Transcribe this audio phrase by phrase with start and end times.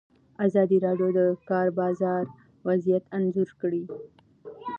[0.45, 1.19] ازادي راډیو د د
[1.49, 2.23] کار بازار
[2.67, 3.83] وضعیت انځور کړی.